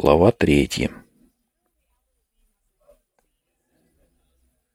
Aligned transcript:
Глава 0.00 0.30
третья. 0.30 0.92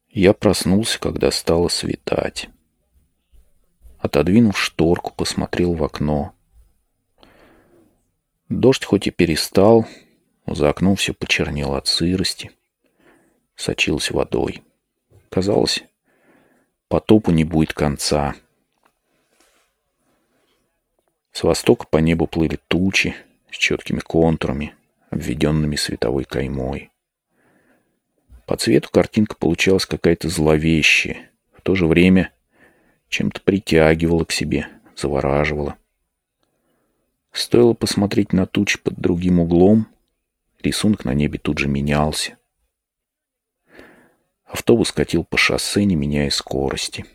Я 0.09 0.33
проснулся, 0.33 0.99
когда 0.99 1.31
стало 1.31 1.69
светать. 1.69 2.50
Отодвинув 4.00 4.59
шторку, 4.59 5.14
посмотрел 5.16 5.75
в 5.75 5.83
окно. 5.86 6.36
Дождь 8.50 8.84
хоть 8.84 9.07
и 9.07 9.12
перестал, 9.12 9.88
за 10.46 10.70
окном 10.70 10.98
все 10.98 11.14
почернело 11.14 11.78
от 11.78 11.88
сырости, 11.88 12.52
сочился 13.55 14.14
водой. 14.14 14.62
Казалось, 15.30 15.86
потопу 16.90 17.32
не 17.32 17.46
будет 17.46 17.71
конца. 17.71 18.36
С 21.32 21.44
востока 21.44 21.88
по 21.88 22.00
небу 22.00 22.28
плыли 22.28 22.60
тучи 22.68 23.16
с 23.50 23.55
четкими 23.55 24.02
контурами— 24.02 24.76
обведенными 25.14 25.75
световой 25.75 26.25
каймой. 26.25 26.92
По 28.46 28.57
цвету 28.57 28.89
картинка 28.92 29.36
получалась 29.36 29.86
какая-то 29.86 30.29
зловещая, 30.29 31.32
в 31.54 31.61
то 31.61 31.75
же 31.75 31.88
время 31.88 32.31
чем-то 33.09 33.41
притягивала 33.41 34.25
к 34.25 34.31
себе, 34.31 34.67
завораживала. 34.95 35.77
Стоило 37.31 37.73
посмотреть 37.73 38.33
на 38.33 38.45
тучи 38.45 38.77
под 38.79 38.99
другим 38.99 39.39
углом, 39.39 39.88
рисунок 40.61 41.05
на 41.05 41.13
небе 41.13 41.39
тут 41.39 41.57
же 41.57 41.67
менялся. 41.67 42.38
Автобус 44.45 44.91
катил 44.91 45.23
по 45.23 45.38
шоссе, 45.38 45.83
не 45.85 45.95
меняя 45.95 46.30
скорости. 46.30 47.05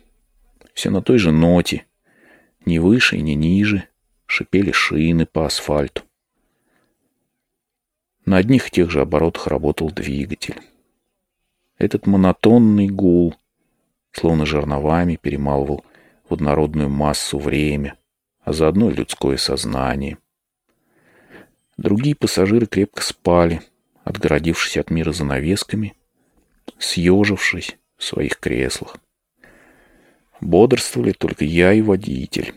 Все 0.73 0.89
на 0.89 1.01
той 1.01 1.19
же 1.19 1.31
ноте, 1.31 1.85
ни 2.65 2.79
выше 2.79 3.17
и 3.17 3.21
ни 3.21 3.31
ниже, 3.31 3.87
шипели 4.25 4.71
шины 4.71 5.25
по 5.25 5.45
асфальту. 5.45 6.03
На 8.29 8.37
одних 8.37 8.67
и 8.67 8.69
тех 8.69 8.91
же 8.91 9.01
оборотах 9.01 9.47
работал 9.47 9.89
двигатель. 9.89 10.61
Этот 11.79 12.05
монотонный 12.05 12.87
гул, 12.87 13.33
словно 14.11 14.45
жерновами, 14.45 15.15
перемалывал 15.15 15.83
в 16.29 16.35
однородную 16.35 16.89
массу 16.89 17.39
время, 17.39 17.95
а 18.41 18.53
заодно 18.53 18.91
и 18.91 18.93
людское 18.93 19.37
сознание. 19.37 20.19
Другие 21.77 22.15
пассажиры 22.15 22.67
крепко 22.67 23.01
спали, 23.01 23.63
отгородившись 24.03 24.77
от 24.77 24.91
мира 24.91 25.11
занавесками, 25.11 25.95
съежившись 26.77 27.79
в 27.97 28.03
своих 28.03 28.37
креслах. 28.37 28.97
Бодрствовали 30.39 31.13
только 31.13 31.45
я 31.45 31.73
и 31.73 31.81
водитель. 31.81 32.53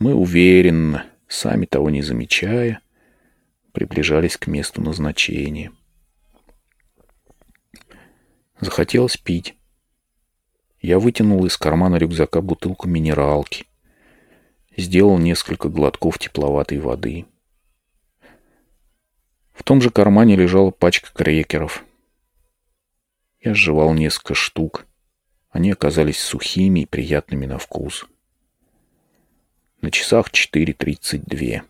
Мы 0.00 0.14
уверенно, 0.14 1.06
сами 1.28 1.66
того 1.66 1.90
не 1.90 2.02
замечая, 2.02 2.80
приближались 3.72 4.36
к 4.36 4.46
месту 4.46 4.82
назначения. 4.82 5.72
Захотелось 8.60 9.16
пить. 9.16 9.56
Я 10.80 10.98
вытянул 10.98 11.44
из 11.46 11.56
кармана 11.56 11.96
рюкзака 11.96 12.40
бутылку 12.40 12.88
минералки. 12.88 13.66
Сделал 14.76 15.18
несколько 15.18 15.68
глотков 15.68 16.18
тепловатой 16.18 16.78
воды. 16.78 17.26
В 19.52 19.62
том 19.62 19.80
же 19.80 19.90
кармане 19.90 20.36
лежала 20.36 20.70
пачка 20.70 21.10
крекеров. 21.12 21.84
Я 23.40 23.54
сживал 23.54 23.92
несколько 23.94 24.34
штук. 24.34 24.86
Они 25.50 25.70
оказались 25.70 26.18
сухими 26.18 26.80
и 26.80 26.86
приятными 26.86 27.46
на 27.46 27.58
вкус. 27.58 28.06
На 29.80 29.90
часах 29.90 30.30
4.32. 30.30 31.62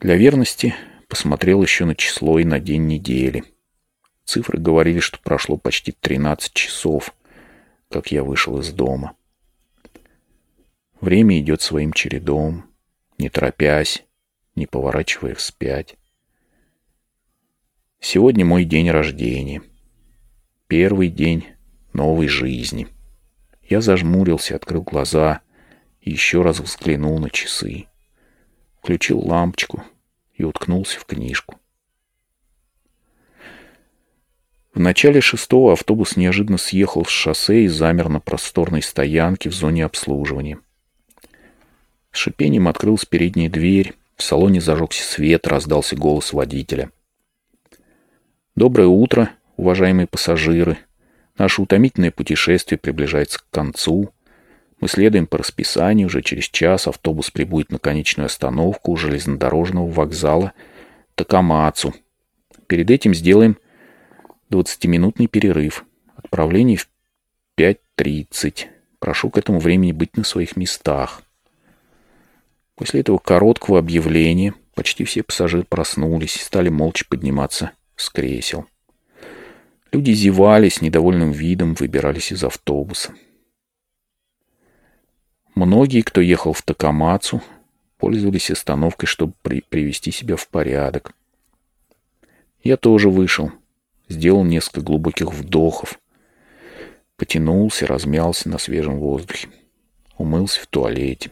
Для 0.00 0.16
верности 0.16 0.74
посмотрел 1.08 1.62
еще 1.62 1.84
на 1.84 1.94
число 1.94 2.38
и 2.38 2.44
на 2.44 2.58
день 2.58 2.86
недели. 2.86 3.44
Цифры 4.24 4.58
говорили, 4.58 4.98
что 4.98 5.18
прошло 5.20 5.58
почти 5.58 5.92
13 5.92 6.54
часов, 6.54 7.14
как 7.90 8.10
я 8.10 8.24
вышел 8.24 8.58
из 8.60 8.72
дома. 8.72 9.14
Время 11.02 11.38
идет 11.38 11.60
своим 11.60 11.92
чередом, 11.92 12.64
не 13.18 13.28
торопясь, 13.28 14.02
не 14.54 14.66
поворачивая 14.66 15.34
вспять. 15.34 15.96
Сегодня 18.00 18.46
мой 18.46 18.64
день 18.64 18.90
рождения. 18.90 19.62
Первый 20.66 21.10
день 21.10 21.46
новой 21.92 22.28
жизни. 22.28 22.88
Я 23.68 23.82
зажмурился, 23.82 24.56
открыл 24.56 24.82
глаза 24.82 25.42
и 26.00 26.10
еще 26.10 26.40
раз 26.40 26.58
взглянул 26.60 27.18
на 27.18 27.28
часы 27.28 27.86
включил 28.80 29.20
лампочку 29.20 29.84
и 30.34 30.42
уткнулся 30.42 30.98
в 30.98 31.04
книжку. 31.04 31.56
В 34.72 34.78
начале 34.78 35.20
шестого 35.20 35.72
автобус 35.72 36.16
неожиданно 36.16 36.56
съехал 36.56 37.04
с 37.04 37.10
шоссе 37.10 37.64
и 37.64 37.68
замер 37.68 38.08
на 38.08 38.20
просторной 38.20 38.82
стоянке 38.82 39.50
в 39.50 39.54
зоне 39.54 39.84
обслуживания. 39.84 40.58
С 42.12 42.18
шипением 42.18 42.68
открылась 42.68 43.04
передняя 43.04 43.50
дверь, 43.50 43.94
в 44.16 44.22
салоне 44.22 44.60
зажегся 44.60 45.04
свет, 45.04 45.46
раздался 45.46 45.96
голос 45.96 46.32
водителя. 46.32 46.90
«Доброе 48.54 48.86
утро, 48.86 49.30
уважаемые 49.56 50.06
пассажиры. 50.06 50.78
Наше 51.36 51.62
утомительное 51.62 52.10
путешествие 52.10 52.78
приближается 52.78 53.40
к 53.40 53.50
концу. 53.50 54.12
Мы 54.80 54.88
следуем 54.88 55.26
по 55.26 55.38
расписанию. 55.38 56.06
Уже 56.06 56.22
через 56.22 56.44
час 56.44 56.86
автобус 56.86 57.30
прибудет 57.30 57.70
на 57.70 57.78
конечную 57.78 58.26
остановку 58.26 58.96
железнодорожного 58.96 59.88
вокзала 59.88 60.52
Такамацу. 61.14 61.94
Перед 62.66 62.90
этим 62.90 63.14
сделаем 63.14 63.58
20-минутный 64.50 65.26
перерыв. 65.26 65.84
Отправление 66.16 66.78
в 66.78 66.88
5.30. 67.58 68.66
Прошу 68.98 69.30
к 69.30 69.38
этому 69.38 69.58
времени 69.58 69.92
быть 69.92 70.16
на 70.16 70.24
своих 70.24 70.56
местах. 70.56 71.22
После 72.74 73.00
этого 73.00 73.18
короткого 73.18 73.78
объявления 73.78 74.54
почти 74.74 75.04
все 75.04 75.22
пассажиры 75.22 75.64
проснулись 75.64 76.36
и 76.36 76.40
стали 76.40 76.70
молча 76.70 77.04
подниматься 77.06 77.72
с 77.96 78.08
кресел. 78.08 78.66
Люди 79.92 80.12
зевали 80.12 80.68
с 80.68 80.80
недовольным 80.80 81.32
видом, 81.32 81.74
выбирались 81.74 82.32
из 82.32 82.44
автобуса. 82.44 83.12
Многие, 85.62 86.00
кто 86.00 86.22
ехал 86.22 86.54
в 86.54 86.62
Такамацу, 86.62 87.42
пользовались 87.98 88.50
остановкой, 88.50 89.06
чтобы 89.06 89.34
при 89.42 89.60
привести 89.60 90.10
себя 90.10 90.36
в 90.36 90.48
порядок. 90.48 91.12
Я 92.62 92.78
тоже 92.78 93.10
вышел, 93.10 93.52
сделал 94.08 94.42
несколько 94.42 94.80
глубоких 94.80 95.34
вдохов, 95.34 96.00
потянулся, 97.16 97.86
размялся 97.86 98.48
на 98.48 98.56
свежем 98.56 99.00
воздухе, 99.00 99.50
умылся 100.16 100.62
в 100.62 100.66
туалете. 100.66 101.30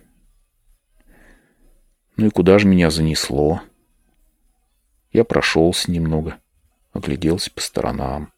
Ну 2.19 2.27
и 2.27 2.31
куда 2.31 2.59
же 2.59 2.67
меня 2.69 2.91
занесло? 2.91 3.63
Я 5.11 5.25
прошелся 5.25 5.91
немного, 5.91 6.37
огляделся 6.93 7.51
по 7.51 7.63
сторонам. 7.63 8.31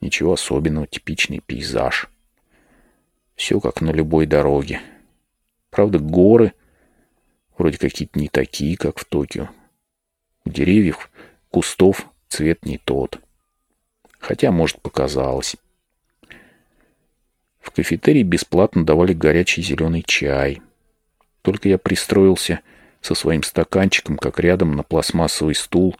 Ничего 0.00 0.32
особенного, 0.32 0.86
типичный 0.86 1.40
пейзаж— 1.40 2.08
все 3.36 3.60
как 3.60 3.82
на 3.82 3.90
любой 3.90 4.26
дороге. 4.26 4.80
Правда, 5.70 5.98
горы 5.98 6.54
вроде 7.56 7.78
какие-то 7.78 8.18
не 8.18 8.28
такие, 8.28 8.76
как 8.76 8.98
в 8.98 9.04
Токио. 9.04 9.50
У 10.44 10.50
деревьев, 10.50 11.10
кустов 11.50 12.06
цвет 12.28 12.64
не 12.64 12.78
тот. 12.78 13.20
Хотя, 14.18 14.50
может, 14.50 14.80
показалось. 14.80 15.56
В 17.60 17.70
кафетерии 17.70 18.22
бесплатно 18.22 18.84
давали 18.84 19.12
горячий 19.12 19.62
зеленый 19.62 20.02
чай. 20.02 20.62
Только 21.42 21.68
я 21.68 21.78
пристроился 21.78 22.60
со 23.00 23.14
своим 23.14 23.42
стаканчиком, 23.42 24.16
как 24.16 24.40
рядом 24.40 24.74
на 24.76 24.82
пластмассовый 24.82 25.54
стул 25.54 25.96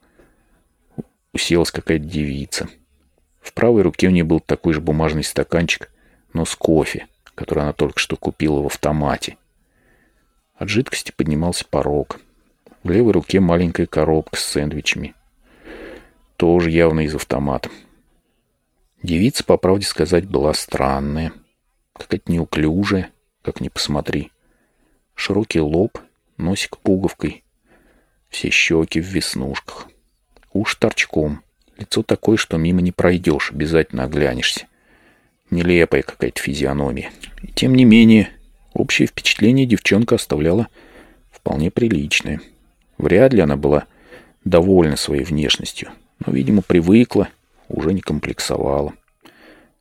уселась 1.32 1.70
какая-то 1.70 2.04
девица. 2.04 2.68
В 3.42 3.52
правой 3.52 3.82
руке 3.82 4.08
у 4.08 4.10
нее 4.10 4.24
был 4.24 4.40
такой 4.40 4.72
же 4.72 4.80
бумажный 4.80 5.22
стаканчик, 5.22 5.92
но 6.32 6.44
с 6.44 6.56
кофе 6.56 7.06
который 7.36 7.62
она 7.62 7.72
только 7.72 8.00
что 8.00 8.16
купила 8.16 8.60
в 8.60 8.66
автомате. 8.66 9.36
От 10.56 10.68
жидкости 10.68 11.12
поднимался 11.14 11.64
порог. 11.64 12.18
В 12.82 12.90
левой 12.90 13.12
руке 13.12 13.38
маленькая 13.38 13.86
коробка 13.86 14.36
с 14.36 14.44
сэндвичами. 14.44 15.14
Тоже 16.36 16.70
явно 16.70 17.00
из 17.00 17.14
автомата. 17.14 17.70
Девица, 19.02 19.44
по 19.44 19.56
правде 19.56 19.86
сказать, 19.86 20.26
была 20.26 20.54
странная. 20.54 21.32
Какая-то 21.92 22.32
неуклюжая, 22.32 23.10
как 23.42 23.60
ни 23.60 23.68
посмотри. 23.68 24.32
Широкий 25.14 25.60
лоб, 25.60 25.98
носик 26.38 26.78
пуговкой. 26.78 27.44
Все 28.28 28.50
щеки 28.50 29.00
в 29.00 29.04
веснушках. 29.04 29.88
Уж 30.52 30.74
торчком. 30.76 31.42
Лицо 31.76 32.02
такое, 32.02 32.38
что 32.38 32.56
мимо 32.56 32.80
не 32.80 32.92
пройдешь, 32.92 33.50
обязательно 33.52 34.04
оглянешься. 34.04 34.66
Нелепая 35.50 36.02
какая-то 36.02 36.40
физиономия. 36.40 37.10
И 37.42 37.48
тем 37.48 37.74
не 37.74 37.84
менее, 37.84 38.30
общее 38.72 39.06
впечатление 39.06 39.66
девчонка 39.66 40.16
оставляла 40.16 40.68
вполне 41.30 41.70
приличное. 41.70 42.40
Вряд 42.98 43.32
ли 43.32 43.40
она 43.40 43.56
была 43.56 43.86
довольна 44.44 44.96
своей 44.96 45.24
внешностью, 45.24 45.90
но, 46.24 46.32
видимо, 46.32 46.62
привыкла, 46.62 47.28
уже 47.68 47.92
не 47.92 48.00
комплексовала. 48.00 48.94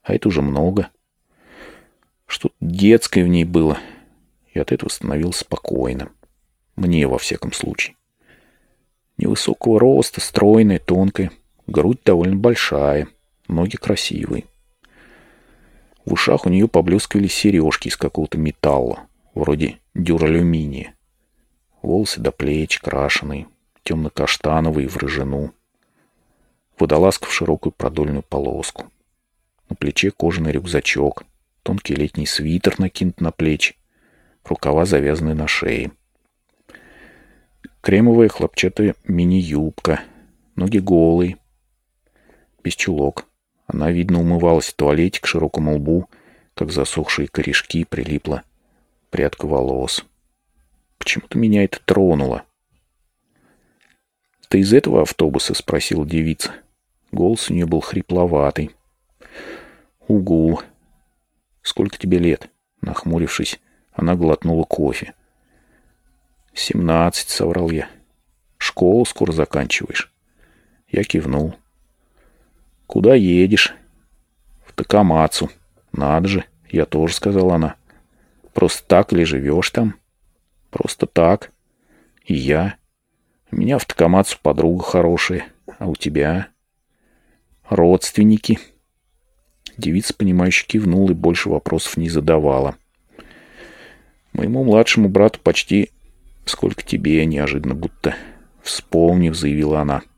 А 0.03 0.13
это 0.13 0.27
уже 0.27 0.41
много. 0.41 0.89
Что-то 2.27 2.55
детское 2.59 3.23
в 3.23 3.27
ней 3.27 3.45
было, 3.45 3.79
и 4.53 4.59
от 4.59 4.71
этого 4.71 4.89
становилось 4.89 5.37
спокойно. 5.37 6.09
Мне, 6.75 7.07
во 7.07 7.17
всяком 7.17 7.53
случае. 7.53 7.95
Невысокого 9.17 9.79
роста, 9.79 10.19
стройная, 10.19 10.79
тонкая, 10.79 11.31
грудь 11.67 12.01
довольно 12.03 12.35
большая, 12.35 13.07
ноги 13.47 13.77
красивые. 13.77 14.43
В 16.05 16.13
ушах 16.13 16.45
у 16.45 16.49
нее 16.49 16.67
поблескивали 16.67 17.27
сережки 17.27 17.87
из 17.87 17.97
какого-то 17.97 18.37
металла, 18.37 19.07
вроде 19.33 19.79
дюралюминия. 19.95 20.93
Волосы 21.81 22.21
до 22.21 22.31
плеч, 22.31 22.79
крашеные, 22.79 23.47
темно-каштановые 23.83 24.87
в 24.87 24.97
рыжину. 24.97 25.53
Водолазка 26.77 27.25
в 27.25 27.33
широкую 27.33 27.73
продольную 27.73 28.21
полоску. 28.21 28.91
На 29.69 29.75
плече 29.75 30.11
кожаный 30.11 30.51
рюкзачок, 30.51 31.23
тонкий 31.63 31.95
летний 31.95 32.27
свитер 32.27 32.79
накинут 32.79 33.19
на 33.19 33.31
плечи, 33.31 33.75
рукава 34.43 34.85
завязаны 34.85 35.33
на 35.33 35.47
шее. 35.47 35.91
Кремовая 37.81 38.29
хлопчатая 38.29 38.95
мини-юбка, 39.07 40.01
ноги 40.55 40.77
голые, 40.77 41.37
без 42.63 42.75
чулок. 42.75 43.25
Она, 43.67 43.91
видно, 43.91 44.19
умывалась 44.19 44.69
в 44.69 44.75
туалете 44.75 45.21
к 45.21 45.27
широкому 45.27 45.75
лбу, 45.75 46.07
как 46.53 46.71
засохшие 46.71 47.27
корешки 47.27 47.83
прилипла 47.83 48.43
прядка 49.15 49.47
волос. 49.47 50.05
Почему-то 50.97 51.37
меня 51.37 51.63
это 51.63 51.79
тронуло. 51.85 52.43
«Ты 54.49 54.59
из 54.59 54.73
этого 54.73 55.03
автобуса?»— 55.03 55.53
спросила 55.55 56.05
девица. 56.05 56.51
Голос 57.13 57.49
у 57.49 57.53
нее 57.53 57.65
был 57.65 57.79
хрипловатый. 57.79 58.71
«Угу. 60.09 60.59
Сколько 61.61 61.97
тебе 61.97 62.19
лет?» 62.19 62.49
Нахмурившись, 62.81 63.61
она 63.93 64.15
глотнула 64.15 64.65
кофе. 64.65 65.13
«Семнадцать»,— 66.53 67.29
соврал 67.29 67.69
я. 67.69 67.87
«Школу 68.57 69.05
скоро 69.05 69.31
заканчиваешь?» 69.31 70.13
Я 70.89 71.05
кивнул. 71.05 71.55
«Куда 72.87 73.15
едешь?» 73.15 73.73
«В 74.65 74.73
Такамацу. 74.73 75.49
Надо 75.91 76.27
же, 76.27 76.45
я 76.69 76.85
тоже»,— 76.85 77.13
сказала 77.15 77.55
она. 77.55 77.75
«Просто 78.53 78.83
так 78.87 79.11
ли 79.11 79.25
живешь 79.25 79.71
там?» 79.71 79.95
«Просто 80.69 81.05
так. 81.05 81.51
И 82.25 82.33
я. 82.33 82.75
У 83.51 83.57
меня 83.57 83.77
в 83.77 83.85
Такамацу 83.85 84.37
подруга 84.41 84.83
хорошая. 84.83 85.45
А 85.79 85.87
у 85.87 85.95
тебя?» 85.95 86.49
«Родственники». 87.69 88.59
Девица, 89.77 90.13
понимающе 90.13 90.65
кивнула 90.67 91.11
и 91.11 91.15
больше 91.15 91.49
вопросов 91.49 91.97
не 91.97 92.09
задавала. 92.09 92.75
Моему 94.31 94.63
младшему 94.63 95.09
брату 95.09 95.39
почти 95.41 95.89
сколько 96.45 96.81
тебе, 96.83 97.25
неожиданно 97.25 97.75
будто 97.75 98.15
вспомнив, 98.61 99.35
заявила 99.35 99.81
она.— 99.81 100.01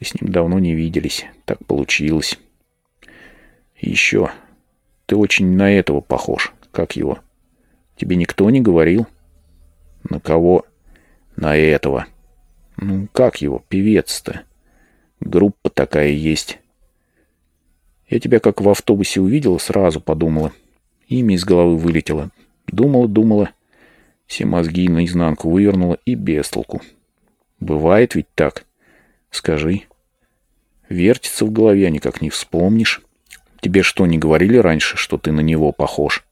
мы 0.00 0.06
с 0.06 0.14
ним 0.18 0.32
давно 0.32 0.58
не 0.58 0.74
виделись. 0.74 1.26
Так 1.44 1.64
получилось. 1.66 2.38
Еще. 3.78 4.30
Ты 5.06 5.16
очень 5.16 5.56
на 5.56 5.70
этого 5.70 6.00
похож. 6.00 6.52
Как 6.72 6.96
его? 6.96 7.18
Тебе 7.96 8.16
никто 8.16 8.48
не 8.48 8.62
говорил? 8.62 9.06
На 10.08 10.18
кого? 10.18 10.64
На 11.36 11.54
этого. 11.54 12.06
Ну, 12.78 13.08
как 13.12 13.42
его? 13.42 13.62
Певец-то. 13.68 14.42
Группа 15.20 15.68
такая 15.68 16.08
есть. 16.08 16.58
Я 18.08 18.20
тебя 18.20 18.40
как 18.40 18.62
в 18.62 18.68
автобусе 18.68 19.20
увидела, 19.20 19.58
сразу 19.58 20.00
подумала. 20.00 20.52
Имя 21.08 21.34
из 21.34 21.44
головы 21.44 21.76
вылетело. 21.76 22.30
Думала, 22.66 23.06
думала. 23.06 23.50
Все 24.26 24.46
мозги 24.46 24.88
наизнанку 24.88 25.50
вывернула 25.50 25.98
и 26.06 26.14
без 26.14 26.48
толку. 26.48 26.80
Бывает 27.58 28.14
ведь 28.14 28.32
так. 28.34 28.64
Скажи. 29.30 29.82
Вертится 30.90 31.46
в 31.46 31.52
голове, 31.52 31.86
а 31.86 31.90
никак 31.90 32.20
не 32.20 32.30
вспомнишь. 32.30 33.00
Тебе 33.60 33.82
что, 33.82 34.06
не 34.06 34.18
говорили 34.18 34.56
раньше, 34.56 34.96
что 34.96 35.18
ты 35.18 35.30
на 35.30 35.40
него 35.40 35.70
похож? 35.70 36.24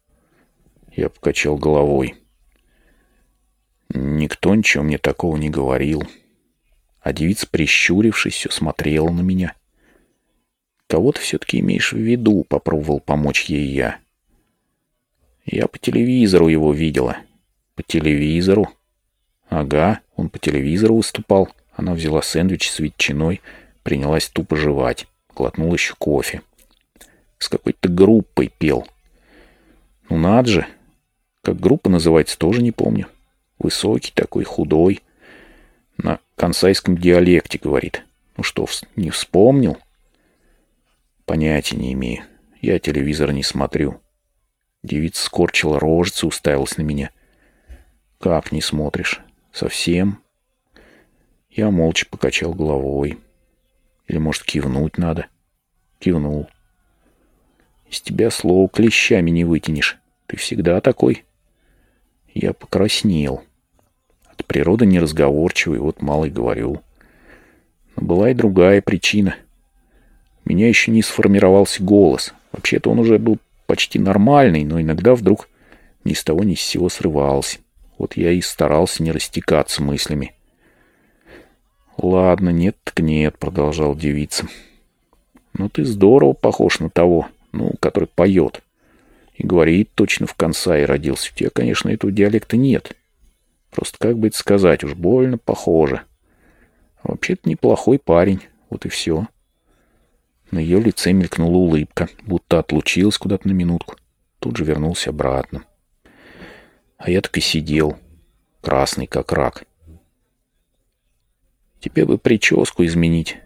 Я 0.91 1.09
покачал 1.09 1.57
головой. 1.57 2.17
Никто 3.95 4.55
ничего 4.55 4.83
мне 4.83 4.99
такого 4.99 5.37
не 5.37 5.49
говорил. 5.49 6.03
А 7.01 7.13
девица, 7.13 7.47
прищурившись, 7.49 8.35
все 8.35 8.51
смотрела 8.51 9.11
на 9.11 9.21
меня. 9.21 9.55
Кого 10.89 11.13
ты 11.13 11.21
все-таки 11.21 11.61
имеешь 11.61 11.93
в 11.93 11.99
виду, 11.99 12.45
попробовал 12.49 12.99
помочь 12.99 13.45
ей 13.45 13.67
я. 13.67 14.01
Я 15.45 15.69
по 15.69 15.79
телевизору 15.79 16.49
его 16.49 16.73
видела. 16.73 17.19
По 17.77 17.85
телевизору? 17.85 18.69
Ага, 19.49 20.01
он 20.17 20.31
по 20.31 20.41
телевизору 20.41 20.97
выступал. 20.97 21.49
Она 21.75 21.95
взяла 21.95 22.23
сэндвич 22.23 22.69
с 22.69 22.81
ветчиной, 22.81 23.41
принялась 23.83 24.29
тупо 24.29 24.57
жевать. 24.57 25.07
Глотнул 25.35 25.73
еще 25.73 25.95
кофе. 25.99 26.43
С 27.39 27.49
какой-то 27.49 27.89
группой 27.89 28.49
пел. 28.49 28.87
Ну 30.09 30.17
надо 30.17 30.49
же. 30.49 30.67
Как 31.43 31.61
группа 31.61 31.89
называется, 31.89 32.39
тоже 32.39 32.63
не 32.63 32.73
помню. 32.73 33.07
Высокий 33.59 34.13
такой, 34.13 34.45
худой. 34.45 35.03
На 35.97 36.21
консайском 36.37 36.97
диалекте 36.97 37.59
говорит. 37.59 38.05
Ну 38.37 38.43
что, 38.43 38.67
не 38.97 39.11
вспомнил? 39.11 39.79
Понятия 41.25 41.77
не 41.77 41.93
имею. 41.93 42.25
Я 42.61 42.79
телевизор 42.79 43.33
не 43.33 43.43
смотрю. 43.43 44.01
Девица 44.83 45.25
скорчила 45.25 45.79
рожицу, 45.79 46.29
уставилась 46.29 46.77
на 46.77 46.83
меня. 46.83 47.11
Как 48.19 48.53
не 48.53 48.61
смотришь? 48.61 49.21
Совсем? 49.53 50.23
Я 51.51 51.71
молча 51.71 52.07
покачал 52.09 52.55
головой. 52.55 53.19
Или, 54.09 54.19
может, 54.19 54.43
кивнуть 54.43 54.99
надо? 54.99 55.27
Кивнул. 55.99 56.49
Из 57.91 58.01
тебя 58.01 58.31
слово 58.31 58.69
клещами 58.69 59.31
не 59.31 59.45
вытянешь. 59.45 59.99
Ты 60.27 60.37
всегда 60.37 60.81
такой. 60.81 61.25
Я 62.35 62.53
покраснел. 62.53 63.43
От 64.27 64.45
природы 64.45 64.87
неразговорчивый, 64.87 65.79
вот 65.79 66.03
мало 66.03 66.27
и 66.27 66.31
говорю. 66.31 66.83
Но 67.97 68.03
была 68.03 68.31
и 68.31 68.35
другая 68.35 68.81
причина. 68.83 69.37
У 70.45 70.51
меня 70.51 70.69
еще 70.69 70.91
не 70.91 71.03
сформировался 71.03 71.83
голос. 71.83 72.35
Вообще-то 72.53 72.91
он 72.91 72.99
уже 72.99 73.19
был 73.19 73.39
почти 73.67 73.99
нормальный, 73.99 74.65
но 74.65 74.81
иногда 74.81 75.15
вдруг 75.15 75.49
ни 76.05 76.15
с 76.15 76.25
того 76.25 76.45
ни 76.45 76.55
с 76.55 76.61
сего 76.61 76.89
срывался. 76.89 77.59
Вот 77.99 78.17
я 78.17 78.31
и 78.31 78.41
старался 78.41 79.03
не 79.03 79.13
растекаться 79.13 79.83
мыслями. 79.83 80.35
«Ладно, 81.99 82.51
нет 82.51 82.77
так 82.85 83.01
нет»,— 83.01 83.39
продолжал 83.39 83.97
девица. 83.97 84.47
«Ну 85.53 85.69
ты 85.69 85.85
здорово 85.85 86.33
похож 86.33 86.79
на 86.79 86.91
того, 86.91 87.29
ну, 87.51 87.73
который 87.81 88.09
поет. 88.09 88.63
И 89.35 89.45
говорит 89.45 89.91
точно 89.95 90.27
в 90.27 90.35
конца 90.35 90.79
и 90.79 90.85
родился. 90.85 91.31
У 91.33 91.37
тебя, 91.37 91.51
конечно, 91.51 91.89
этого 91.89 92.13
диалекта 92.13 92.57
нет. 92.57 92.97
Просто, 93.71 93.99
как 93.99 94.17
бы 94.17 94.29
это 94.29 94.39
сказать, 94.39 94.85
уж 94.85 94.95
больно 94.95 95.39
похоже. 95.39 96.03
Вообще-то 97.03 97.49
неплохой 97.49 97.99
парень, 97.99 98.43
вот 98.71 98.87
и 98.87 98.89
все». 98.89 99.27
На 100.53 100.61
ее 100.61 100.81
лице 100.81 101.13
мелькнула 101.13 101.57
улыбка, 101.57 102.09
будто 102.23 102.61
отлучилась 102.61 103.19
куда-то 103.19 103.49
на 103.49 103.53
минутку. 103.53 103.97
Тут 104.39 104.57
же 104.57 104.65
вернулся 104.65 105.11
обратно. 105.11 105.65
А 106.97 107.11
я 107.11 107.21
так 107.21 107.37
и 107.37 107.41
сидел, 107.41 107.99
красный 108.63 109.07
как 109.07 109.33
рак. 109.33 109.68
Тебе 111.81 112.05
бы 112.05 112.19
прическу 112.19 112.85
изменить. 112.85 113.39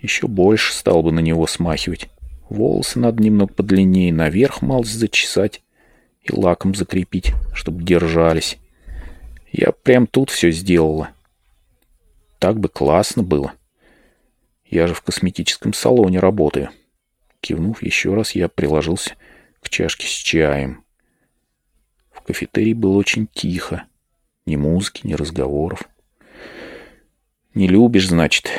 Еще 0.00 0.26
больше 0.26 0.74
стал 0.74 1.02
бы 1.02 1.12
на 1.12 1.20
него 1.20 1.46
смахивать. 1.46 2.08
Волосы 2.48 2.98
надо 2.98 3.22
немного 3.22 3.52
подлиннее, 3.52 4.12
наверх 4.12 4.62
малость 4.62 4.94
зачесать 4.94 5.62
и 6.22 6.32
лаком 6.32 6.74
закрепить, 6.74 7.32
чтобы 7.52 7.82
держались. 7.82 8.58
Я 9.52 9.72
прям 9.72 10.06
тут 10.06 10.30
все 10.30 10.50
сделала. 10.50 11.10
Так 12.38 12.58
бы 12.58 12.68
классно 12.68 13.22
было. 13.22 13.52
Я 14.64 14.86
же 14.86 14.94
в 14.94 15.02
косметическом 15.02 15.72
салоне 15.72 16.20
работаю. 16.20 16.70
Кивнув 17.40 17.82
еще 17.82 18.14
раз, 18.14 18.32
я 18.32 18.48
приложился 18.48 19.14
к 19.60 19.68
чашке 19.68 20.06
с 20.06 20.10
чаем. 20.10 20.84
В 22.10 22.20
кафетерии 22.22 22.74
было 22.74 22.96
очень 22.96 23.26
тихо. 23.26 23.84
Ни 24.46 24.56
музыки, 24.56 25.06
ни 25.06 25.14
разговоров. 25.14 25.88
«Не 27.54 27.66
любишь, 27.66 28.08
значит, 28.08 28.50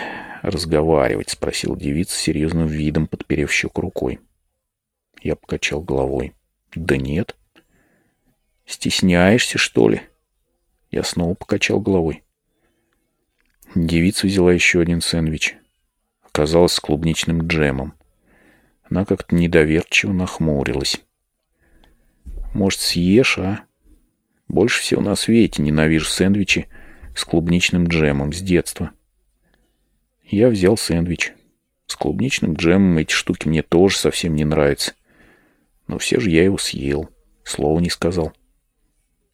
разговаривать?»— 0.42 1.30
спросил 1.32 1.76
девица 1.76 2.18
серьезным 2.18 2.68
видом, 2.68 3.08
подперев 3.08 3.52
щеку 3.52 3.82
рукой. 3.82 4.20
Я 5.22 5.36
покачал 5.36 5.82
головой. 5.82 6.34
«Да 6.76 6.98
нет». 6.98 7.36
«Стесняешься, 8.66 9.58
что 9.58 9.90
ли?» 9.90 10.02
Я 10.92 11.04
снова 11.04 11.34
покачал 11.36 11.80
головой. 11.80 12.24
Девица 13.76 14.26
взяла 14.26 14.52
еще 14.52 14.82
один 14.82 15.02
сэндвич. 15.02 15.56
Оказалось 16.24 16.74
с 16.74 16.80
клубничным 16.80 17.48
джемом. 17.48 17.94
Она 18.84 19.06
как-то 19.06 19.36
недоверчиво 19.36 20.12
нахмурилась. 20.14 21.02
«Может, 22.54 22.80
съешь, 22.80 23.38
а? 23.38 23.66
Больше 24.48 24.82
всего 24.82 25.02
на 25.02 25.16
свете 25.16 25.62
ненавижу 25.62 26.06
сэндвичи 26.06 26.68
с 27.20 27.26
клубничным 27.26 27.88
джемом 27.88 28.34
с 28.34 28.42
детства». 28.42 28.92
Я 30.24 30.50
взял 30.50 30.78
сэндвич. 30.78 31.34
С 31.88 31.96
клубничным 31.96 32.54
джемом 32.54 32.98
эти 33.00 33.12
штуки 33.12 33.48
мне 33.48 33.64
тоже 33.64 33.98
совсем 33.98 34.36
не 34.36 34.46
нравятся. 34.46 34.94
Но 35.88 35.98
все 35.98 36.20
же 36.20 36.30
я 36.30 36.44
его 36.44 36.58
съел. 36.58 37.10
Слова 37.44 37.80
не 37.80 37.90
сказал. 37.90 38.32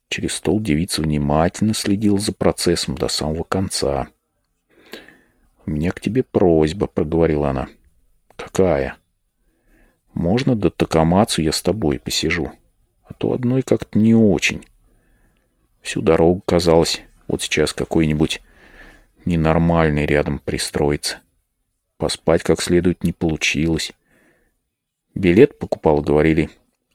Через 0.08 0.36
стол 0.36 0.62
девица 0.62 1.02
внимательно 1.02 1.74
следила 1.74 2.18
за 2.18 2.34
процессом 2.34 2.96
до 2.96 3.08
самого 3.08 3.44
конца. 3.44 4.08
«У 5.66 5.72
меня 5.72 5.92
к 5.92 6.00
тебе 6.00 6.24
просьба»,— 6.24 6.88
проговорила 6.94 7.50
она. 7.50 7.68
«Какая?» 8.36 8.96
«Можно 10.14 10.56
до 10.56 10.70
Такамацу 10.70 11.42
я 11.42 11.52
с 11.52 11.62
тобой 11.62 12.00
посижу, 12.00 12.52
а 13.04 13.14
то 13.14 13.34
одной 13.34 13.64
как-то 13.64 14.00
не 14.00 14.16
очень». 14.16 14.66
Всю 15.82 16.02
дорогу 16.02 16.42
казалось, 16.46 17.02
вот 17.28 17.42
сейчас 17.42 17.74
какой-нибудь 17.74 18.42
ненормальный 19.26 20.06
рядом 20.06 20.40
пристроится. 20.40 21.20
Поспать 21.98 22.44
как 22.44 22.62
следует 22.62 23.04
не 23.04 23.14
получилось. 23.14 23.94
Билет 25.14 25.58
покупал, 25.58 26.02
говорили, 26.02 26.50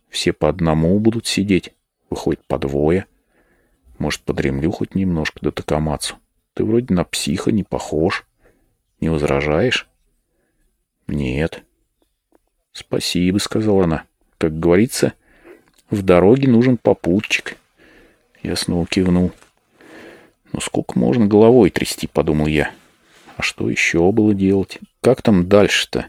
все 0.09 0.33
по 0.33 0.49
одному 0.49 0.99
будут 0.99 1.27
сидеть, 1.27 1.73
выходит 2.11 2.45
по 2.47 2.59
двое. 2.59 3.07
Может, 3.99 4.23
подремлю 4.23 4.71
хоть 4.71 4.95
немножко 4.95 5.41
до 5.41 5.53
Такамацу. 5.53 6.17
Ты 6.55 6.65
вроде 6.65 6.93
на 6.95 7.05
психа 7.05 7.53
не 7.53 7.65
похож. 7.65 8.27
Не 9.01 9.09
возражаешь? 9.09 9.89
Нет. 11.07 11.65
Спасибо, 12.73 13.39
сказала 13.39 13.85
она. 13.85 14.05
Как 14.39 14.59
говорится, 14.59 15.15
в 15.91 16.03
дороге 16.03 16.49
нужен 16.49 16.77
попутчик. 16.77 17.57
Я 18.43 18.57
снова 18.57 18.87
кивнул. 18.87 19.33
Ну 20.53 20.61
сколько 20.61 20.99
можно 20.99 21.27
головой 21.27 21.71
трясти, 21.71 22.07
подумал 22.07 22.47
я. 22.47 22.73
А 23.37 23.43
что 23.43 23.71
еще 23.71 24.11
было 24.13 24.35
делать? 24.35 24.79
Как 25.01 25.23
там 25.23 25.49
дальше-то? 25.49 26.09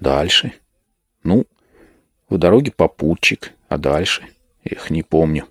Дальше? 0.00 0.52
Ну, 1.22 1.44
в 2.28 2.38
дороге 2.38 2.72
попутчик, 2.72 3.52
а 3.68 3.76
дальше? 3.78 4.22
Эх, 4.64 4.90
не 4.90 5.02
помню. 5.02 5.46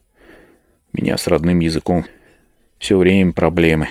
Меня 0.94 1.18
с 1.18 1.28
родным 1.28 1.60
языком 1.60 2.06
все 2.80 2.98
время 2.98 3.34
проблемы. 3.34 3.90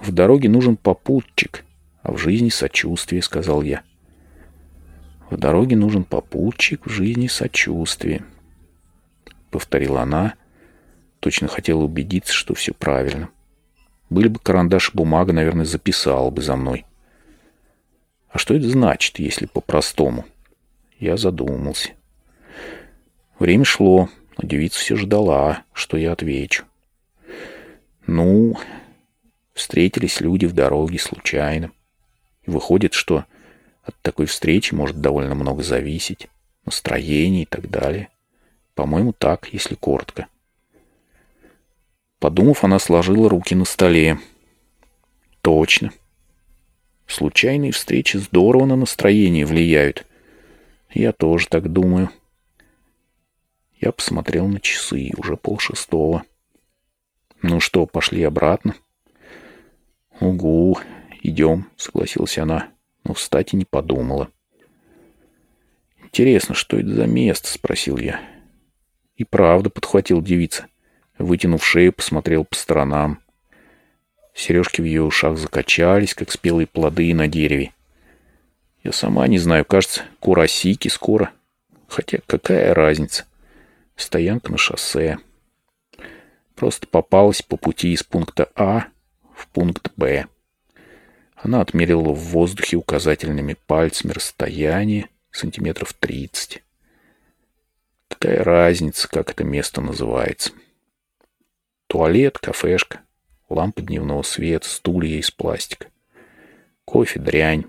В 0.00 0.12
дороге 0.12 0.48
нужен 0.48 0.76
попутчик, 0.76 1.64
а 2.02 2.12
в 2.12 2.18
жизни 2.18 2.50
сочувствие, 2.50 3.22
сказал 3.22 3.62
я. 3.62 3.82
В 5.30 5.36
дороге 5.36 5.76
нужен 5.76 6.04
попутчик, 6.04 6.86
в 6.86 6.90
жизни 6.90 7.26
сочувствие. 7.26 8.24
Повторила 9.50 10.02
она, 10.02 10.34
точно 11.26 11.48
хотела 11.48 11.82
убедиться, 11.82 12.32
что 12.32 12.54
все 12.54 12.72
правильно. 12.72 13.30
Были 14.10 14.28
бы 14.28 14.38
карандаш 14.38 14.90
и 14.90 14.96
бумага, 14.96 15.32
наверное, 15.32 15.64
записала 15.64 16.30
бы 16.30 16.40
за 16.40 16.54
мной. 16.54 16.86
А 18.28 18.38
что 18.38 18.54
это 18.54 18.68
значит, 18.68 19.18
если 19.18 19.46
по-простому? 19.46 20.24
Я 21.00 21.16
задумался. 21.16 21.90
Время 23.40 23.64
шло, 23.64 24.08
но 24.38 24.46
девица 24.46 24.78
все 24.78 24.94
ждала, 24.94 25.64
что 25.72 25.96
я 25.96 26.12
отвечу. 26.12 26.64
Ну, 28.06 28.56
встретились 29.52 30.20
люди 30.20 30.46
в 30.46 30.52
дороге 30.52 31.00
случайно. 31.00 31.72
И 32.44 32.52
выходит, 32.52 32.94
что 32.94 33.24
от 33.82 33.96
такой 34.00 34.26
встречи 34.26 34.74
может 34.74 35.00
довольно 35.00 35.34
много 35.34 35.64
зависеть. 35.64 36.28
Настроение 36.64 37.42
и 37.42 37.46
так 37.46 37.68
далее. 37.68 38.10
По-моему, 38.76 39.12
так, 39.12 39.48
если 39.52 39.74
коротко. 39.74 40.28
Подумав, 42.18 42.64
она 42.64 42.78
сложила 42.78 43.28
руки 43.28 43.54
на 43.54 43.64
столе. 43.64 44.18
Точно. 45.42 45.92
Случайные 47.06 47.72
встречи 47.72 48.16
здорово 48.16 48.66
на 48.66 48.76
настроение 48.76 49.46
влияют. 49.46 50.06
Я 50.90 51.12
тоже 51.12 51.46
так 51.48 51.70
думаю. 51.70 52.10
Я 53.78 53.92
посмотрел 53.92 54.48
на 54.48 54.60
часы, 54.60 55.10
уже 55.16 55.36
полшестого. 55.36 56.24
Ну 57.42 57.60
что, 57.60 57.86
пошли 57.86 58.22
обратно? 58.22 58.74
Угу, 60.20 60.78
идем, 61.22 61.70
согласилась 61.76 62.38
она, 62.38 62.70
но 63.04 63.12
встать 63.12 63.52
и 63.52 63.56
не 63.56 63.66
подумала. 63.66 64.30
Интересно, 66.02 66.54
что 66.54 66.78
это 66.78 66.88
за 66.88 67.06
место, 67.06 67.48
спросил 67.48 67.98
я. 67.98 68.20
И 69.16 69.24
правда, 69.24 69.68
подхватил 69.68 70.22
девица. 70.22 70.66
Вытянув 71.18 71.64
шею, 71.64 71.92
посмотрел 71.92 72.44
по 72.44 72.54
сторонам. 72.54 73.20
Сережки 74.34 74.82
в 74.82 74.84
ее 74.84 75.02
ушах 75.02 75.38
закачались, 75.38 76.14
как 76.14 76.30
спелые 76.30 76.66
плоды 76.66 77.12
на 77.14 77.26
дереве. 77.26 77.72
Я 78.84 78.92
сама 78.92 79.26
не 79.26 79.38
знаю, 79.38 79.64
кажется, 79.64 80.04
Курасики 80.20 80.88
скоро. 80.88 81.32
Хотя 81.88 82.18
какая 82.26 82.74
разница? 82.74 83.24
Стоянка 83.96 84.52
на 84.52 84.58
шоссе. 84.58 85.18
Просто 86.54 86.86
попалась 86.86 87.42
по 87.42 87.56
пути 87.56 87.92
из 87.92 88.02
пункта 88.02 88.50
А 88.54 88.88
в 89.34 89.48
пункт 89.48 89.90
Б. 89.96 90.26
Она 91.36 91.60
отмерила 91.60 92.12
в 92.12 92.18
воздухе 92.18 92.76
указательными 92.76 93.56
пальцами 93.66 94.12
расстояние 94.12 95.08
сантиметров 95.30 95.92
тридцать. 95.94 96.62
Какая 98.08 98.42
разница, 98.44 99.08
как 99.08 99.30
это 99.30 99.44
место 99.44 99.80
называется? 99.80 100.52
Туалет, 101.86 102.38
кафешка, 102.38 103.00
лампа 103.48 103.80
дневного 103.80 104.22
света, 104.22 104.68
стулья 104.68 105.18
из 105.18 105.30
пластика. 105.30 105.88
Кофе, 106.84 107.20
дрянь. 107.20 107.66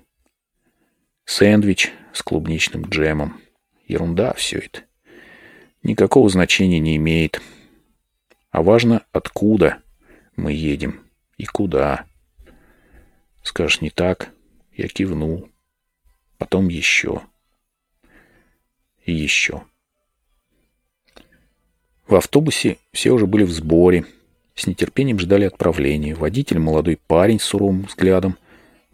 Сэндвич 1.26 1.94
с 2.14 2.24
клубничным 2.24 2.86
джемом. 2.86 3.40
Ерунда 3.86 4.34
все 4.34 4.58
это. 4.60 4.82
Никакого 5.84 6.30
значения 6.30 6.80
не 6.80 6.96
имеет. 6.96 7.42
А 8.50 8.64
важно, 8.64 9.06
откуда 9.12 9.84
мы 10.36 10.52
едем 10.52 11.08
и 11.38 11.46
куда. 11.46 12.06
Скажешь, 13.44 13.82
не 13.82 13.92
так? 13.92 14.34
Я 14.74 14.88
кивнул. 14.88 15.50
Потом 16.38 16.70
еще. 16.70 17.22
И 19.06 19.14
еще. 19.14 19.64
В 22.08 22.16
автобусе 22.16 22.78
все 22.94 23.12
уже 23.12 23.28
были 23.28 23.44
в 23.44 23.52
сборе. 23.52 24.06
С 24.56 24.66
нетерпением 24.66 25.20
ждали 25.20 25.44
отправления. 25.44 26.16
Водитель, 26.16 26.58
молодой 26.58 26.98
парень 27.06 27.40
с 27.40 27.44
суровым 27.44 27.84
взглядом, 27.84 28.38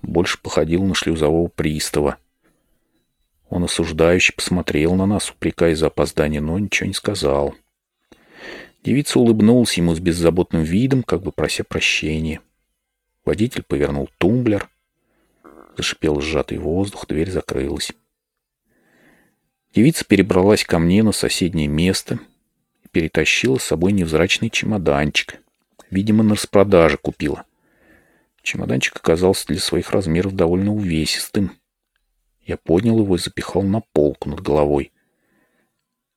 больше 0.01 0.41
походил 0.41 0.83
на 0.83 0.95
шлюзового 0.95 1.47
пристава. 1.47 2.17
Он 3.49 3.63
осуждающе 3.65 4.33
посмотрел 4.33 4.95
на 4.95 5.05
нас, 5.05 5.29
упрекая 5.29 5.75
за 5.75 5.87
опоздание, 5.87 6.41
но 6.41 6.57
ничего 6.57 6.87
не 6.87 6.93
сказал. 6.93 7.53
Девица 8.83 9.19
улыбнулась 9.19 9.77
ему 9.77 9.93
с 9.93 9.99
беззаботным 9.99 10.63
видом, 10.63 11.03
как 11.03 11.21
бы 11.21 11.31
прося 11.31 11.63
прощения. 11.63 12.41
Водитель 13.25 13.61
повернул 13.61 14.09
тумблер. 14.17 14.69
Зашипел 15.77 16.19
сжатый 16.19 16.57
воздух, 16.57 17.07
дверь 17.07 17.29
закрылась. 17.29 17.91
Девица 19.73 20.03
перебралась 20.03 20.65
ко 20.65 20.79
мне 20.79 21.03
на 21.03 21.11
соседнее 21.11 21.67
место 21.67 22.19
перетащила 22.93 23.57
с 23.57 23.63
собой 23.63 23.91
невзрачный 23.91 24.49
чемоданчик. 24.49 25.41
Видимо, 25.89 26.23
на 26.23 26.35
распродаже 26.35 26.97
купила. 26.97 27.43
Чемоданчик 28.43 28.95
оказался 28.95 29.47
для 29.47 29.59
своих 29.59 29.91
размеров 29.91 30.35
довольно 30.35 30.71
увесистым. 30.71 31.57
Я 32.45 32.57
поднял 32.57 32.99
его 32.99 33.15
и 33.15 33.19
запихал 33.19 33.63
на 33.63 33.81
полку 33.93 34.29
над 34.29 34.41
головой. 34.41 34.91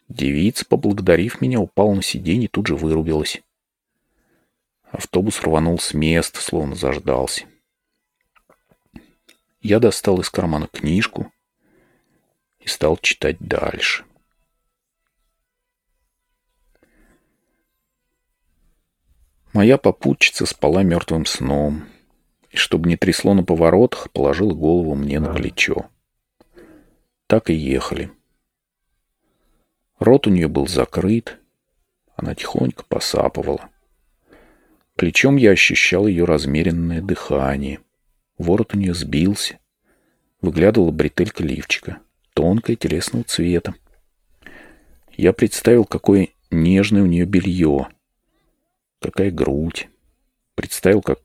Девица, 0.09 0.65
поблагодарив 0.67 1.41
меня, 1.41 1.61
упала 1.61 1.95
на 1.95 2.03
сиденье 2.03 2.45
и 2.45 2.49
тут 2.49 2.67
же 2.67 2.77
вырубилась. 2.77 3.43
Автобус 4.91 5.41
рванул 5.41 5.79
с 5.79 5.95
места, 5.95 6.41
словно 6.41 6.75
заждался. 6.75 7.47
Я 9.61 9.81
достал 9.81 10.21
из 10.21 10.31
кармана 10.31 10.69
книжку 10.69 11.33
и 12.61 12.69
стал 12.69 12.97
читать 12.99 13.39
дальше. 13.41 14.05
Моя 19.57 19.79
попутчица 19.79 20.45
спала 20.45 20.83
мертвым 20.83 21.25
сном, 21.25 21.85
и, 22.51 22.59
чтобы 22.59 22.91
не 22.91 22.99
трясло 22.99 23.33
на 23.33 23.43
поворотах, 23.43 24.11
положила 24.11 24.53
голову 24.53 24.95
мне 24.95 25.19
на 25.19 25.33
плечо. 25.33 25.87
Так 27.27 27.49
и 27.49 27.55
ехали. 27.55 28.11
Рот 29.99 30.27
у 30.27 30.31
нее 30.31 30.49
был 30.49 30.67
закрыт, 30.67 31.39
она 32.17 32.35
тихонько 32.35 32.85
посапывала. 32.87 33.71
Плечом 34.95 35.37
я 35.37 35.53
ощущал 35.53 36.07
ее 36.07 36.27
размеренное 36.27 37.01
дыхание. 37.01 37.81
Ворот 38.37 38.75
у 38.75 38.79
нее 38.79 38.93
сбился. 38.93 39.59
Выглядывала 40.43 40.91
бретелька 40.91 41.43
лифчика, 41.43 42.01
тонкая, 42.35 42.77
телесного 42.77 43.25
цвета. 43.25 43.75
Я 45.17 45.33
представил, 45.33 45.87
какое 45.87 46.29
нежное 46.51 47.01
у 47.01 47.07
нее 47.07 47.25
белье, 47.25 47.89
какая 49.07 49.31
грудь. 49.31 49.89
Представил, 50.55 51.03
как 51.03 51.21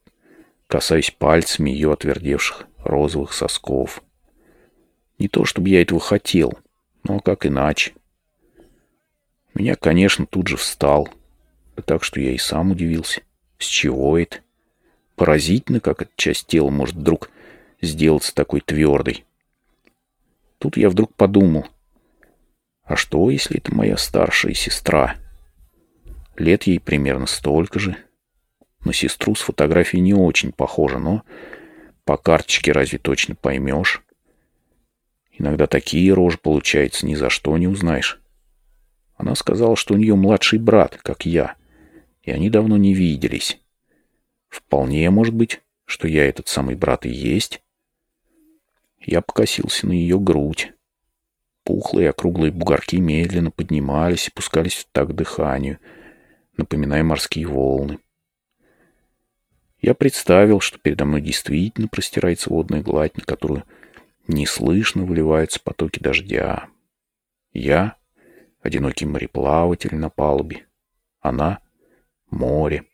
касаюсь 0.67 1.11
пальцами 1.11 1.69
ее 1.69 1.91
отвердевших 1.91 2.67
розовых 2.77 3.33
сосков. 3.33 4.03
Не 5.17 5.27
то, 5.27 5.45
чтобы 5.45 5.69
я 5.69 5.81
этого 5.81 5.99
хотел, 5.99 6.57
но 7.03 7.19
как 7.19 7.45
иначе. 7.45 7.93
Меня, 9.53 9.75
конечно, 9.75 10.25
тут 10.25 10.47
же 10.47 10.57
встал, 10.57 11.09
так 11.85 12.03
что 12.03 12.19
я 12.19 12.31
и 12.31 12.37
сам 12.37 12.71
удивился. 12.71 13.21
С 13.57 13.65
чего 13.65 14.17
это? 14.17 14.37
Поразительно, 15.15 15.79
как 15.79 16.03
эта 16.03 16.11
часть 16.15 16.47
тела 16.47 16.69
может 16.69 16.95
вдруг 16.95 17.29
сделаться 17.81 18.33
такой 18.33 18.61
твердой. 18.61 19.25
Тут 20.57 20.77
я 20.77 20.89
вдруг 20.89 21.13
подумал, 21.15 21.67
а 22.83 22.95
что, 22.95 23.29
если 23.29 23.57
это 23.57 23.73
моя 23.73 23.97
старшая 23.97 24.53
сестра? 24.53 25.15
Лет 26.41 26.63
ей 26.63 26.79
примерно 26.79 27.27
столько 27.27 27.77
же. 27.77 27.95
На 28.83 28.93
сестру 28.93 29.35
с 29.35 29.41
фотографии 29.41 29.97
не 29.97 30.15
очень 30.15 30.51
похожа, 30.51 30.97
но 30.97 31.21
по 32.03 32.17
карточке 32.17 32.71
разве 32.71 32.97
точно 32.97 33.35
поймешь? 33.35 34.01
Иногда 35.37 35.67
такие 35.67 36.11
рожи 36.11 36.39
получаются, 36.39 37.05
ни 37.05 37.13
за 37.13 37.29
что 37.29 37.55
не 37.59 37.67
узнаешь. 37.67 38.19
Она 39.13 39.35
сказала, 39.35 39.75
что 39.75 39.93
у 39.93 39.97
нее 39.97 40.15
младший 40.15 40.57
брат, 40.57 40.97
как 41.03 41.27
я, 41.27 41.57
и 42.23 42.31
они 42.31 42.49
давно 42.49 42.75
не 42.75 42.95
виделись. 42.95 43.61
Вполне 44.49 45.07
может 45.11 45.35
быть, 45.35 45.61
что 45.85 46.07
я 46.07 46.27
этот 46.27 46.47
самый 46.47 46.73
брат 46.73 47.05
и 47.05 47.09
есть. 47.09 47.61
Я 48.97 49.21
покосился 49.21 49.85
на 49.85 49.91
ее 49.91 50.19
грудь. 50.19 50.73
Пухлые 51.65 52.09
округлые 52.09 52.51
бугорки 52.51 52.95
медленно 52.95 53.51
поднимались 53.51 54.27
и 54.27 54.31
пускались 54.31 54.73
в 54.73 54.87
так 54.91 55.13
дыханию, 55.13 55.77
напоминая 56.57 57.03
морские 57.03 57.47
волны. 57.47 57.99
Я 59.79 59.95
представил, 59.95 60.59
что 60.59 60.77
передо 60.77 61.05
мной 61.05 61.21
действительно 61.21 61.87
простирается 61.87 62.49
водная 62.49 62.81
гладь, 62.81 63.17
на 63.17 63.23
которую 63.23 63.63
неслышно 64.27 65.05
выливаются 65.05 65.59
потоки 65.59 65.99
дождя. 65.99 66.69
Я— 67.51 67.97
одинокий 68.61 69.05
мореплаватель 69.05 69.95
на 69.95 70.09
палубе. 70.09 70.67
Она— 71.19 71.59
море. 72.29 72.85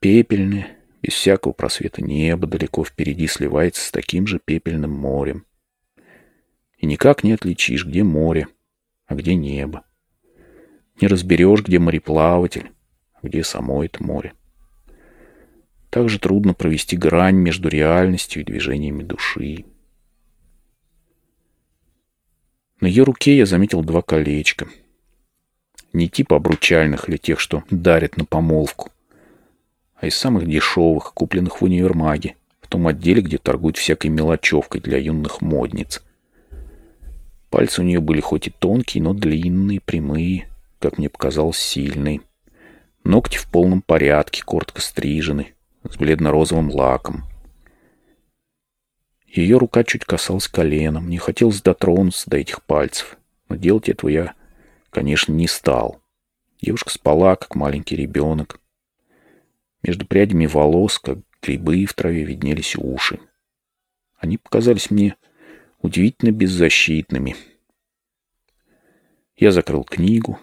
Пепельное, 0.00 0.76
без 1.02 1.14
всякого 1.14 1.52
просвета 1.52 2.02
небо 2.02 2.46
далеко 2.46 2.84
впереди 2.84 3.26
сливается 3.26 3.86
с 3.86 3.90
таким 3.90 4.26
же 4.26 4.38
пепельным 4.38 4.90
морем. 4.90 5.46
И 6.78 6.86
никак 6.86 7.22
не 7.22 7.32
отличишь, 7.32 7.86
где 7.86 8.02
море, 8.02 8.48
а 9.06 9.14
где 9.14 9.34
небо. 9.34 9.84
Не 11.00 11.08
разберешь, 11.08 11.62
где 11.62 11.78
мореплаватель, 11.78 12.70
а 13.14 13.26
где 13.26 13.42
само 13.42 13.84
это 13.84 14.02
море. 14.02 14.34
Также 15.88 16.18
трудно 16.18 16.54
провести 16.54 16.96
грань 16.96 17.36
между 17.36 17.68
реальностью 17.68 18.42
и 18.42 18.44
движениями 18.44 19.02
души. 19.02 19.64
На 22.80 22.86
ее 22.86 23.02
руке 23.02 23.36
я 23.36 23.46
заметил 23.46 23.82
два 23.82 24.02
колечка. 24.02 24.68
Не 25.92 26.08
типа 26.08 26.36
обручальных 26.36 27.08
или 27.08 27.16
тех, 27.16 27.40
что 27.40 27.64
дарят 27.70 28.16
на 28.16 28.24
помолвку, 28.24 28.90
а 29.96 30.06
из 30.06 30.16
самых 30.16 30.46
дешевых, 30.46 31.12
купленных 31.14 31.60
в 31.60 31.64
универмаге, 31.64 32.36
в 32.60 32.68
том 32.68 32.86
отделе, 32.86 33.22
где 33.22 33.38
торгуют 33.38 33.76
всякой 33.76 34.08
мелочевкой 34.08 34.80
для 34.80 34.98
юных 34.98 35.40
модниц. 35.40 36.02
Пальцы 37.50 37.80
у 37.80 37.84
нее 37.84 38.00
были 38.00 38.20
хоть 38.20 38.46
и 38.46 38.50
тонкие, 38.50 39.02
но 39.02 39.12
длинные, 39.12 39.80
прямые, 39.80 40.49
как 40.80 40.98
мне 40.98 41.08
показалось, 41.08 41.58
сильные. 41.58 42.22
Ногти 43.04 43.38
в 43.38 43.48
полном 43.48 43.82
порядке, 43.82 44.42
коротко 44.44 44.80
стрижены, 44.80 45.54
с 45.84 45.96
бледно-розовым 45.96 46.70
лаком. 46.70 47.24
Ее 49.26 49.58
рука 49.58 49.84
чуть 49.84 50.04
касалась 50.04 50.48
колена. 50.48 51.00
Мне 51.00 51.18
хотелось 51.18 51.62
дотронуться 51.62 52.28
до 52.28 52.38
этих 52.38 52.62
пальцев. 52.64 53.16
Но 53.48 53.56
делать 53.56 53.88
этого 53.88 54.10
я, 54.10 54.34
конечно, 54.90 55.32
не 55.32 55.46
стал. 55.46 56.02
Девушка 56.60 56.90
спала, 56.90 57.36
как 57.36 57.54
маленький 57.54 57.96
ребенок. 57.96 58.60
Между 59.82 60.06
прядями 60.06 60.46
волос, 60.46 60.98
как 60.98 61.18
грибы 61.40 61.86
в 61.86 61.94
траве, 61.94 62.24
виднелись 62.24 62.76
уши. 62.76 63.20
Они 64.18 64.36
показались 64.36 64.90
мне 64.90 65.16
удивительно 65.80 66.32
беззащитными. 66.32 67.36
Я 69.36 69.52
закрыл 69.52 69.84
книгу, 69.84 70.38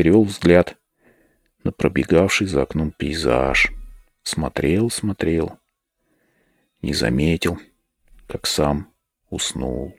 перевел 0.00 0.24
взгляд 0.24 0.78
на 1.62 1.72
пробегавший 1.72 2.46
за 2.46 2.62
окном 2.62 2.90
пейзаж. 2.90 3.70
Смотрел, 4.22 4.88
смотрел. 4.88 5.58
Не 6.80 6.94
заметил, 6.94 7.58
как 8.26 8.46
сам 8.46 8.94
уснул. 9.28 9.94